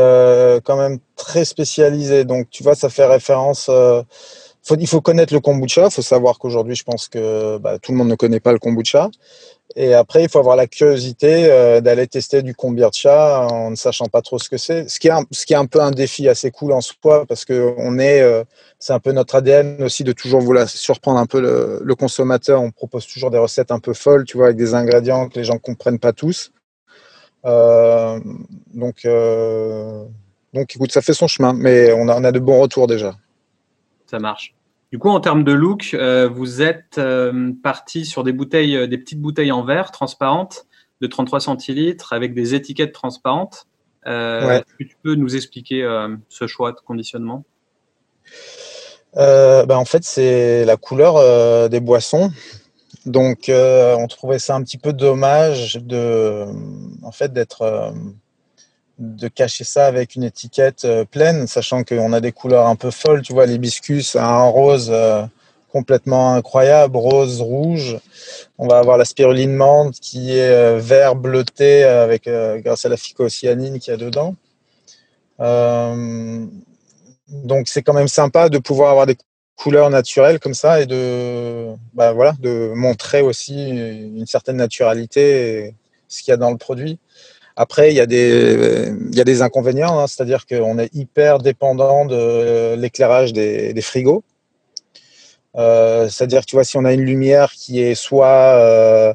[0.65, 2.25] quand même très spécialisé.
[2.25, 3.71] Donc, tu vois, ça fait référence.
[4.71, 5.87] Il faut connaître le kombucha.
[5.87, 8.59] Il faut savoir qu'aujourd'hui, je pense que bah, tout le monde ne connaît pas le
[8.59, 9.11] kombucha.
[9.77, 14.07] Et après, il faut avoir la curiosité euh, d'aller tester du kombucha en ne sachant
[14.07, 14.89] pas trop ce que c'est.
[14.89, 18.23] Ce qui est un, peu un défi assez cool en soi parce que on est,
[18.23, 18.43] euh,
[18.79, 22.61] c'est un peu notre ADN aussi de toujours vouloir surprendre un peu le, consommateur.
[22.63, 25.45] On propose toujours des recettes un peu folles, tu vois, avec des ingrédients que les
[25.45, 26.53] gens comprennent pas tous.
[27.45, 28.19] Euh,
[28.75, 29.05] donc,
[30.75, 33.15] écoute, ça fait son chemin, mais on a de bons retours déjà.
[34.07, 34.56] Ça marche.
[34.97, 38.87] Du coup, en termes de look, euh, vous êtes euh, parti sur des bouteilles, euh,
[38.87, 40.65] des petites bouteilles en verre transparentes
[41.03, 43.67] de 33 centilitres avec des étiquettes transparentes.
[44.07, 44.13] Ouais.
[44.13, 45.87] Est-ce que tu peux nous expliquer
[46.31, 47.45] ce choix de conditionnement?
[49.15, 52.31] Ben, En fait, c'est la couleur des boissons.
[53.05, 56.47] Donc, on trouvait ça un petit peu dommage de,
[57.03, 57.93] en fait, d'être
[58.99, 62.91] de cacher ça avec une étiquette euh, pleine, sachant qu'on a des couleurs un peu
[62.91, 65.23] folles, tu vois, l'hibiscus a un rose euh,
[65.71, 67.99] complètement incroyable, rose, rouge.
[68.59, 72.29] On va avoir la spiruline menthe qui est euh, vert bleuté avec
[72.65, 74.35] grâce à la phycocyanine qu'il y a dedans.
[77.29, 79.19] donc c'est quand même sympa de pouvoir avoir des
[79.57, 85.75] couleurs naturelles comme ça et de bah, voilà de montrer aussi une certaine naturalité
[86.09, 86.99] ce qu'il y a dans le produit.
[87.57, 91.39] Après, il y a des, il y a des inconvénients, hein, c'est-à-dire qu'on est hyper
[91.39, 94.23] dépendant de l'éclairage des, des, frigos.
[95.57, 99.15] Euh, c'est-à-dire, tu vois, si on a une lumière qui est soit euh,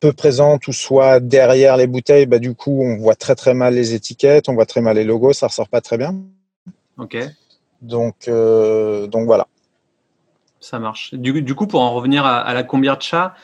[0.00, 3.74] peu présente ou soit derrière les bouteilles, bah, du coup, on voit très très mal
[3.74, 6.14] les étiquettes, on voit très mal les logos, ça ressort pas très bien.
[6.98, 7.16] Ok.
[7.80, 9.46] Donc, euh, donc voilà.
[10.60, 11.14] Ça marche.
[11.14, 13.34] Du, du, coup, pour en revenir à, à la kombucha,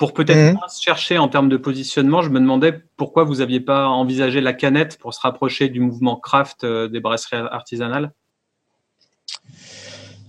[0.00, 0.80] pour peut-être mmh.
[0.80, 4.96] chercher en termes de positionnement, je me demandais pourquoi vous n'aviez pas envisagé la canette
[4.96, 8.10] pour se rapprocher du mouvement craft euh, des brasseries artisanales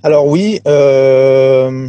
[0.04, 1.88] Alors oui, euh,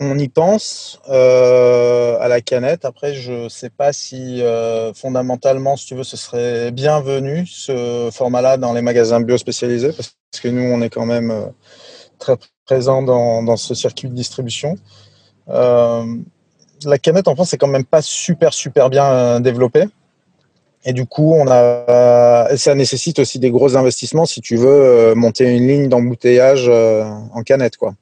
[0.00, 2.84] on y pense euh, à la canette.
[2.84, 8.10] Après, je ne sais pas si euh, fondamentalement, si tu veux, ce serait bienvenu ce
[8.12, 11.52] format-là dans les magasins bio spécialisés parce que nous, on est quand même
[12.18, 12.34] très
[12.66, 14.76] présent dans, dans ce circuit de distribution.
[16.84, 19.84] La canette en France, c'est quand même pas super, super bien développé.
[20.84, 25.44] Et du coup, on a, ça nécessite aussi des gros investissements si tu veux monter
[25.44, 27.94] une ligne d'embouteillage en canette, quoi.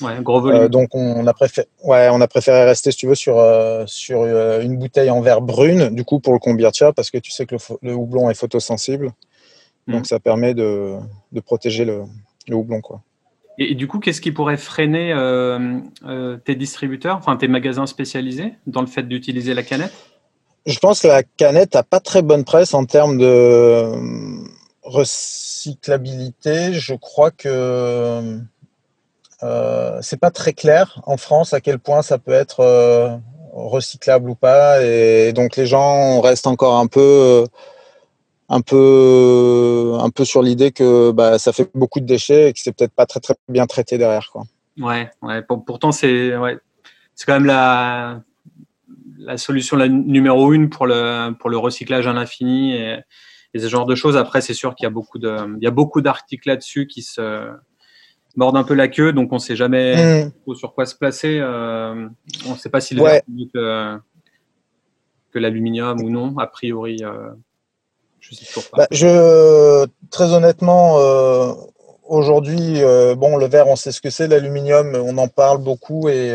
[0.00, 0.62] Ouais, gros volume.
[0.62, 3.84] Euh, donc on a préféré, ouais, on a préféré rester, si tu veux, sur euh,
[3.86, 7.30] sur euh, une bouteille en verre brune, du coup pour le kombucha, parce que tu
[7.30, 9.12] sais que le, houblon est photosensible,
[9.86, 10.04] donc mm.
[10.04, 10.96] ça permet de,
[11.30, 12.02] de protéger le,
[12.48, 13.02] le, houblon, quoi.
[13.58, 15.14] Et, du coup, qu'est-ce qui pourrait freiner
[16.44, 19.92] tes distributeurs, enfin tes magasins spécialisés, dans le fait d'utiliser la canette?
[20.66, 23.84] Je pense que la canette a pas très bonne presse en termes de
[24.82, 26.72] recyclabilité.
[26.72, 28.40] Je crois que
[29.42, 33.16] euh, c'est pas très clair en France à quel point ça peut être euh,
[33.52, 37.46] recyclable ou pas, et donc les gens restent encore un peu,
[38.48, 42.58] un peu, un peu sur l'idée que bah, ça fait beaucoup de déchets et que
[42.58, 44.42] c'est peut-être pas très très bien traité derrière, quoi.
[44.78, 45.42] Ouais, ouais.
[45.42, 46.58] pourtant c'est, ouais,
[47.26, 48.22] quand même la,
[49.18, 52.98] la solution la numéro une pour le, pour le recyclage à l'infini et,
[53.54, 54.16] et, ce genre de choses.
[54.16, 57.02] Après, c'est sûr qu'il y a beaucoup de, il y a beaucoup d'articles là-dessus qui
[57.02, 57.52] se,
[58.36, 60.54] mordent un peu la queue, donc on ne sait jamais mm.
[60.54, 61.38] sur quoi se placer.
[61.40, 62.08] Euh,
[62.46, 63.22] on ne sait pas si le ouais.
[63.28, 63.98] mieux que,
[65.32, 66.98] que l'aluminium ou non, a priori.
[67.02, 67.30] Euh,
[68.76, 71.52] Bah, je, très honnêtement, euh,
[72.06, 72.80] aujourd'hui,
[73.16, 76.32] bon, le verre, on sait ce que c'est, l'aluminium, on en parle beaucoup et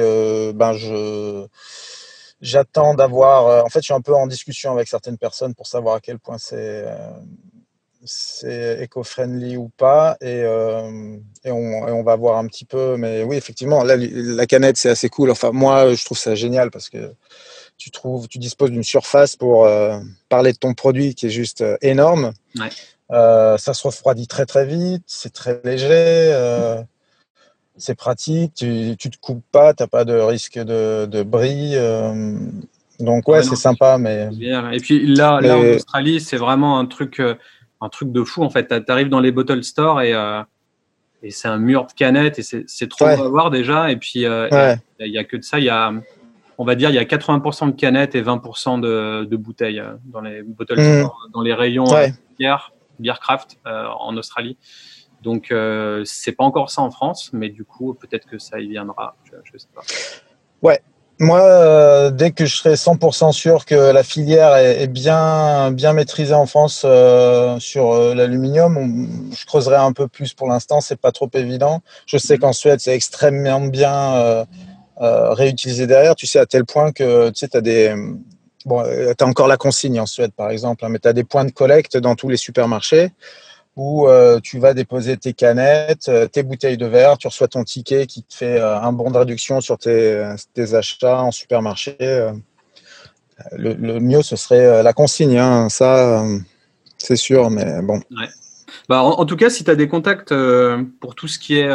[0.54, 1.45] ben je
[2.41, 3.65] j'attends d'avoir.
[3.65, 6.19] en fait, je suis un peu en discussion avec certaines personnes pour savoir à quel
[6.19, 6.86] point c'est
[8.06, 13.36] c'est éco-friendly ou pas et, euh, et, on, va voir un petit peu mais oui
[13.36, 17.13] effectivement la canette c'est assez cool enfin moi je trouve ça génial parce que
[17.80, 21.62] tu trouves tu disposes d'une surface pour euh, parler de ton produit qui est juste
[21.62, 22.34] euh, énorme
[23.10, 26.32] ça se refroidit très très vite c'est très léger
[27.78, 31.76] c'est pratique tu, tu te coupes pas t'as pas de risque de, de bris
[33.00, 34.30] donc ouais, c'est sympa mais
[34.74, 37.20] et puis là, là en Australie c'est vraiment un truc
[37.82, 38.68] un truc de fou en fait.
[38.68, 40.42] Tu arrives dans les bottle stores et, euh,
[41.24, 43.92] et c'est un mur de canettes et c'est trop beau à voir déjà.
[43.92, 45.60] Et puis euh, il n'y a que de ça.
[45.60, 45.94] Il y a,
[46.60, 49.93] on va dire, il y a 80% de canettes et 20% de, de, bouteilles euh,
[50.06, 51.10] dans les mm.
[51.34, 51.86] dans les rayons
[52.38, 54.58] bière, bière craft en Australie.
[55.24, 55.54] Donc
[56.06, 59.15] c'est pas encore ça en France, mais du coup peut-être que ça y viendra.
[59.24, 59.82] Je, je sais pas.
[60.62, 60.82] Ouais,
[61.22, 66.34] moi, euh, dès que je serai 100% sûr que la filière est, bien, bien maîtrisée
[66.34, 70.80] en France euh, sur euh, l'aluminium, je creuserai un peu plus pour l'instant.
[70.80, 71.82] C'est pas trop évident.
[72.06, 74.45] Je sais qu'en Suède, c'est extrêmement bien
[75.00, 76.16] réutilisé derrière.
[76.16, 77.96] Tu sais, à tel point que tu sais, as des.
[78.66, 81.24] Bon, tu as encore la consigne en Suède, par exemple, hein, mais tu as des
[81.24, 83.12] points de collecte dans tous les supermarchés
[83.80, 87.64] où euh, tu vas déposer tes canettes, euh, tes bouteilles de verre, tu reçois ton
[87.64, 90.22] ticket qui te fait euh, un bon de réduction sur tes,
[90.74, 91.96] achats en supermarché.
[93.54, 95.70] Le, mieux, ce serait la consigne, hein.
[95.70, 96.26] ça,
[96.98, 98.02] c'est sûr, mais bon.
[98.90, 100.34] Bah, en, tout cas, si tu as des contacts
[101.00, 101.70] pour tout ce qui est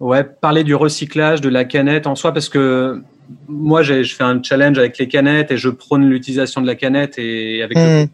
[0.00, 3.02] ouais, parler du recyclage, de la canette en soi, parce que
[3.48, 7.18] moi, je fais un challenge avec les canettes et je prône l'utilisation de la canette
[7.18, 8.08] et avec le mmh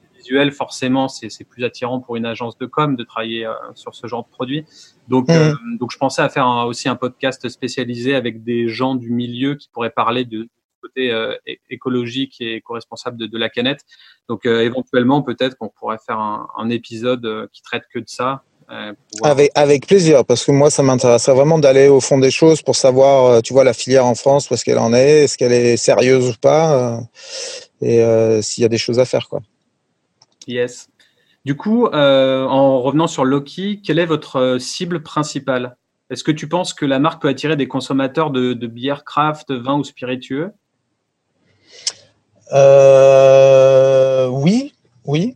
[0.53, 4.25] forcément, c'est plus attirant pour une agence de com de travailler euh, sur ce genre
[4.25, 4.65] de produit.
[5.09, 5.33] Donc, mm.
[5.33, 9.55] euh, donc je pensais à faire aussi un podcast spécialisé avec des gens du milieu
[9.55, 10.49] qui pourraient parler de
[10.83, 11.35] côté euh,
[11.69, 13.85] écologique et éco-responsable de, la canette.
[14.29, 18.45] Donc, éventuellement, peut-être qu'on pourrait faire un, épisode qui traite que de ça.
[19.23, 22.77] Avec, avec plaisir, parce que moi, ça m'intéresserait vraiment d'aller au fond des choses pour
[22.77, 25.77] savoir, tu vois, la filière en France, où est-ce qu'elle en est, est-ce qu'elle est
[25.77, 27.01] sérieuse ou pas,
[27.83, 28.01] et
[28.43, 29.41] s'il y a des choses à faire, quoi.
[30.47, 30.89] Yes.
[31.45, 35.77] Du coup, euh, en revenant sur Loki, quelle est votre euh, cible principale?
[36.11, 39.79] Est-ce que tu penses que la marque peut attirer des consommateurs de, bière craft, vin
[39.79, 40.53] ou spiritueux?
[42.53, 44.75] Euh, Oui,
[45.11, 45.35] oui.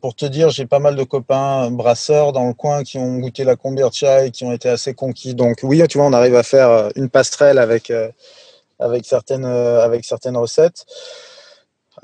[0.00, 3.44] pour te dire, j'ai pas mal de copains brasseurs dans le coin qui ont goûté
[3.44, 5.34] la kombucha et qui ont été assez conquis.
[5.34, 7.92] Donc oui, tu vois, on arrive à faire une passerelle avec,
[8.78, 10.86] avec, certaines, recettes.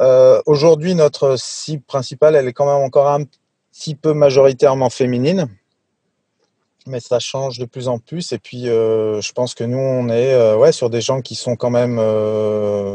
[0.01, 3.25] Euh, aujourd'hui, notre cible principale, elle est quand même encore un
[3.73, 5.49] petit peu majoritairement féminine,
[6.87, 8.33] mais ça change de plus en plus.
[8.33, 11.35] Et puis, euh, je pense que nous, on est euh, ouais, sur des gens qui
[11.35, 11.97] sont quand même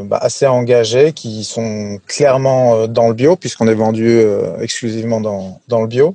[0.08, 4.20] bah, assez engagés, qui sont clairement dans le bio, puisqu'on est vendu
[4.60, 6.14] exclusivement dans, dans, le bio.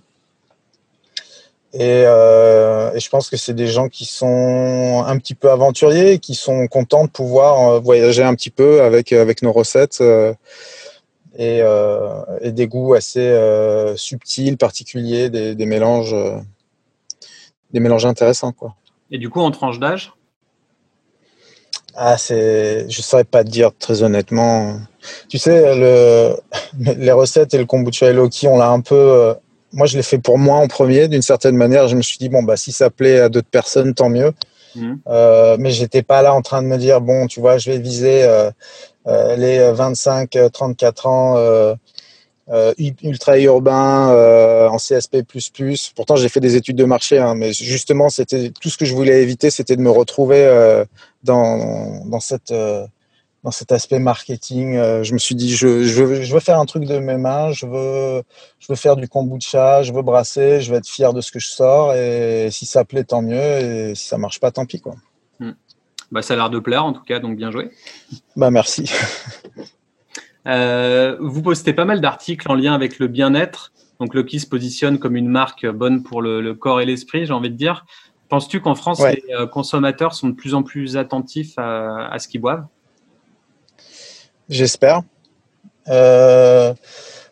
[1.74, 6.68] Et, je pense que c'est des gens qui sont un petit peu aventuriers, qui sont
[6.68, 10.02] contents de pouvoir voyager un petit peu avec, avec nos recettes
[11.40, 16.38] euh, et, des goûts assez euh, subtils, particuliers, des, mélanges, euh,
[17.74, 18.52] des mélanges intéressants.
[18.52, 18.76] Quoi.
[19.12, 20.14] Et du coup, en tranche d'âge?
[21.96, 24.78] Ah, c'est, je saurais pas te dire très honnêtement.
[25.28, 26.36] Tu sais, le,
[26.98, 28.96] les recettes et le kombucha et Loki, on l'a un peu.
[28.96, 29.34] Euh,
[29.74, 31.88] moi, je l'ai fait pour moi en premier, d'une certaine manière.
[31.88, 34.32] Je me suis dit bon, bah si ça plaît à d'autres personnes, tant mieux.
[34.76, 34.94] Mmh.
[35.08, 37.78] Euh, mais j'étais pas là en train de me dire bon, tu vois, je vais
[37.78, 38.50] viser euh,
[39.08, 41.76] euh les 25-34 ans
[42.52, 45.24] euh, ultra urbain euh, en CSP++.
[45.96, 48.94] Pourtant, j'ai fait des études de marché, hein, mais justement, c'était tout ce que je
[48.94, 50.84] voulais éviter, c'était de me retrouver euh,
[51.24, 52.54] dans, dans cette
[53.44, 54.76] dans cet aspect marketing.
[55.02, 58.22] je me suis dit, je, je, veux, faire un truc de mes mains, je veux,
[58.60, 61.40] je veux faire du kombucha, je veux brasser, je veux être fier de ce que
[61.40, 64.80] je sors, et si ça plaît, tant mieux, et si ça marche pas, tant pis.
[64.80, 64.94] Quoi.
[65.40, 65.54] Hmm.
[66.12, 67.72] Bah, ça a l'air de plaire, en tout cas, donc bien joué.
[68.36, 68.92] Bah, merci.
[70.48, 73.72] Euh, vous postez pas mal d'articles en lien avec le bien-être.
[74.00, 77.52] Donc Loki se positionne comme une marque bonne pour le, corps et l'esprit, j'ai envie
[77.52, 77.86] de dire.
[78.30, 82.42] Penses-tu qu'en France, les euh, consommateurs sont de plus en plus attentifs à, ce qu'ils
[82.42, 82.66] boivent?
[84.50, 85.02] J'espère.
[85.90, 86.74] Euh,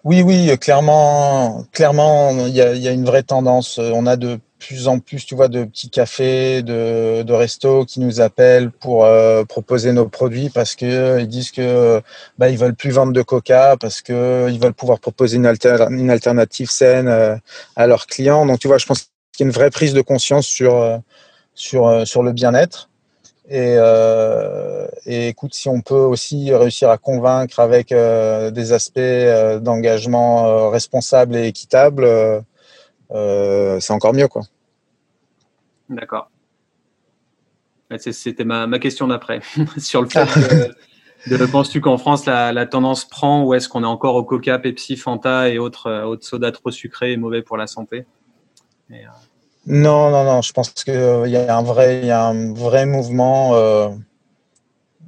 [0.04, 3.80] oui, oui, clairement, clairement, il y, y a, une vraie tendance.
[3.80, 8.00] On a de plus en plus, tu vois, de petits cafés, de, de restos qui
[8.00, 12.02] nous appellent pour euh, proposer nos produits parce que euh, ils disent que
[12.38, 16.70] bah, ils veulent plus vendre de Coca parce que ils veulent pouvoir proposer une, alternative
[16.70, 17.36] saine euh,
[17.76, 18.46] à leurs clients.
[18.46, 21.02] Donc, tu vois, je pense qu'il y a une vraie prise de conscience sur
[21.56, 22.90] sur sur le bien-être.
[23.52, 23.78] Et,
[25.06, 29.00] et écoute, si on peut aussi réussir à convaincre avec des aspects
[29.62, 32.42] d'engagement responsable et équitable euh,
[33.12, 34.28] c'est encore mieux.
[34.28, 34.42] quoi.
[35.90, 36.30] D'accord.
[37.98, 39.40] C'était ma, question d'après.
[39.78, 40.26] Sur le fait
[41.28, 44.96] de, penses-tu qu'en France, la, tendance prend ou est-ce qu'on est encore au Coca, Pepsi,
[44.96, 48.06] Fanta et autres, euh, autres sodas trop sucrés et mauvais pour la santé?
[48.92, 48.96] Euh,
[49.66, 50.42] Non, non, non.
[50.42, 53.54] Je pense qu'il y, y a un vrai mouvement.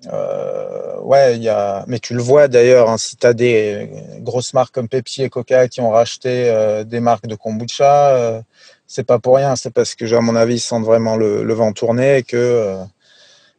[0.07, 1.83] Ouais, il y a...
[1.87, 5.29] mais tu le vois d'ailleurs, hein, si tu as des grosses marques comme Pepsi et
[5.29, 8.43] Coca qui ont racheté des marques de kombucha,
[8.91, 9.55] c'est pas pour rien.
[9.55, 12.83] C'est parce que, à mon avis, ils sentent vraiment le, vent tourner et que euh,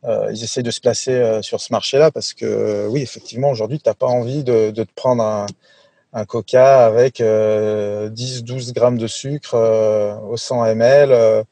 [0.04, 2.10] euh, ils essaient de se placer euh, sur ce marché-là.
[2.10, 5.24] Parce que, oui, effectivement, aujourd'hui, tu n'as pas envie de, te prendre
[6.12, 9.54] un, coca avec 10-12 grammes de sucre
[10.28, 11.44] au 100 ml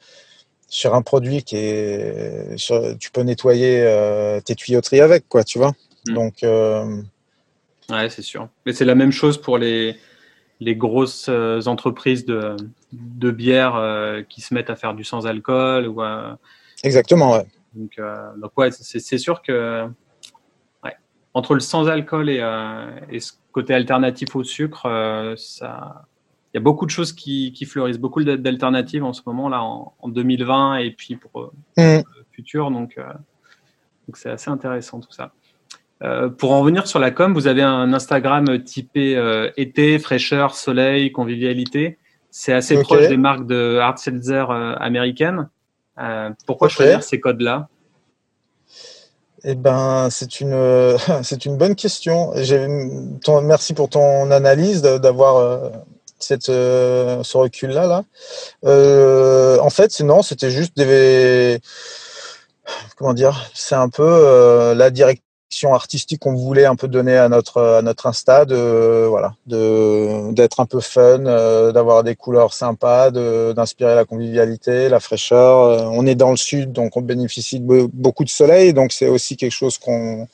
[0.71, 2.57] sur un produit qui est.
[2.99, 5.73] tu peux nettoyer tes tuyauteries avec, quoi, tu vois.
[6.07, 6.15] Mmh.
[6.15, 6.35] Donc.
[6.43, 8.49] ouais, c'est sûr.
[8.65, 9.97] Mais c'est la même chose pour les
[10.61, 12.57] les grosses euh, entreprises de,
[12.93, 15.89] de bière euh, qui se mettent à faire du sans alcool.
[15.89, 16.03] Ou,
[16.85, 17.47] Exactement, ouais.
[17.75, 19.87] Donc, euh, donc ouais, c'est sûr que
[20.85, 20.97] ouais,
[21.35, 22.43] entre le sans alcool et,
[23.11, 26.05] et, ce côté alternatif au sucre, ça,
[26.53, 29.63] il y a beaucoup de choses qui, qui fleurissent, beaucoup d'alternatives en ce moment là
[29.63, 31.99] en, 2020 et puis pour, mmh.
[31.99, 32.71] le futur.
[32.71, 32.97] Donc,
[34.07, 35.33] donc c'est assez intéressant tout ça.
[36.03, 40.55] Euh, pour en revenir sur la com, vous avez un Instagram typé euh, été, fraîcheur,
[40.55, 41.99] soleil, convivialité.
[42.31, 45.49] C'est assez proche des marques de hard seltzer euh, américaines.
[46.47, 47.69] pourquoi choisir ces codes-là?
[49.43, 52.33] Eh ben, c'est une c'est une bonne question.
[53.23, 55.73] Ton, merci pour ton analyse d'avoir
[56.23, 59.61] cette ce recul là là.
[59.63, 61.61] en fait, non, c'était juste des
[62.97, 65.21] comment dire, c'est un peu la direction
[65.65, 70.81] artistique qu'on voulait un peu donner à notre à notre Insta, voilà, d'être un peu
[70.81, 75.59] fun, euh, d'avoir des couleurs sympas, d'inspirer la convivialité, la fraîcheur.
[75.59, 79.09] Euh, on est dans le sud, donc on bénéficie de beaucoup de soleil, donc c'est
[79.09, 80.29] aussi quelque chose qu'on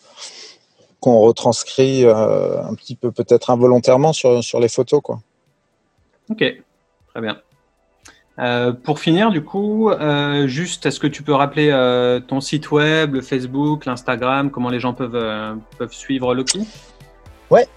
[1.01, 5.21] qu'on retranscrit euh, un petit peu peut-être involontairement sur sur les photos, quoi.
[6.31, 7.37] Ok, très bien.
[8.39, 12.71] Euh, pour finir, du coup, euh, juste, est-ce que tu peux rappeler euh, ton site
[12.71, 16.69] web, le Facebook, l'Instagram, comment les gens peuvent, peuvent suivre Loki?
[17.49, 17.69] Ouais,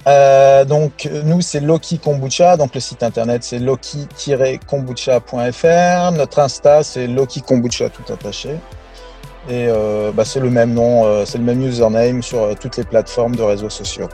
[0.66, 7.42] donc nous c'est Loki Kombucha, donc le site internet c'est loki-kombucha.fr, notre Insta c'est Loki
[7.42, 8.56] Kombucha tout attaché,
[9.48, 9.68] et
[10.16, 13.70] bah, c'est le même nom, c'est le même username sur toutes les plateformes de réseaux
[13.70, 14.10] sociaux.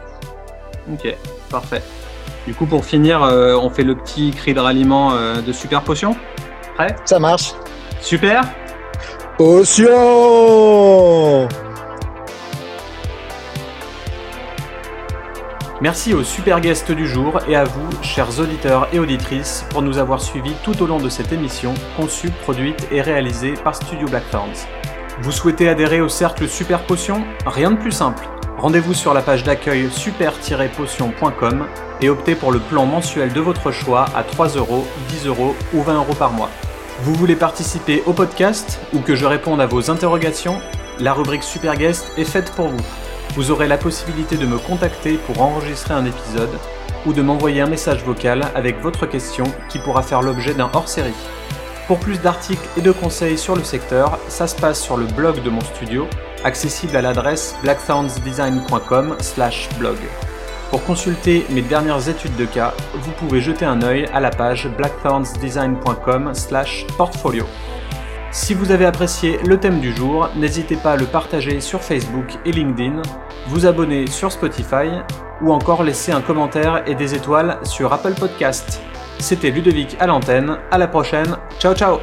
[0.92, 1.16] Ok,
[1.50, 1.82] parfait.
[2.46, 6.16] Du coup, pour finir, on fait le petit cri de ralliement de Super Potion
[7.06, 7.54] ça marche.
[8.02, 8.44] Super.
[9.38, 9.88] Potion
[15.82, 19.98] Merci aux super guests du jour et à vous, chers auditeurs et auditrices, pour nous
[19.98, 24.68] avoir suivis tout au long de cette émission, conçue, produite et réalisée par Studio Blackthorns.
[25.22, 27.24] Vous souhaitez adhérer au cercle Super Potion?
[27.46, 28.28] Rien de plus simple.
[28.58, 31.68] Rendez-vous sur la page d'accueil super-potion.com
[32.02, 35.82] et optez pour le plan mensuel de votre choix à 3 euros, 10 euros ou
[35.82, 36.50] 20 euros par mois.
[37.02, 40.62] Vous voulez participer au podcast ou que je réponde à vos interrogations?
[41.00, 42.84] La rubrique Super Guest est faite pour vous.
[43.36, 46.58] Vous aurez la possibilité de me contacter pour enregistrer un épisode
[47.06, 51.14] ou de m'envoyer un message vocal avec votre question qui pourra faire l'objet d'un hors-série.
[51.88, 55.42] Pour plus d'articles et de conseils sur le secteur, ça se passe sur le blog
[55.44, 56.08] de mon studio,
[56.44, 59.98] accessible à l'adresse blackthornsdesign.com/blog.
[60.70, 64.70] Pour consulter mes dernières études de cas, vous pouvez jeter un œil à la page
[64.78, 67.46] blackthornsdesign.com/portfolio.
[68.32, 72.38] Si vous avez apprécié le thème du jour, n'hésitez pas à le partager sur Facebook
[72.46, 73.02] et LinkedIn,
[73.48, 74.90] vous abonner sur Spotify
[75.42, 78.82] ou encore laisser un commentaire et des étoiles sur Apple Podcast.
[79.20, 82.00] C'était Ludovic à l'antenne, à la prochaine, ciao ciao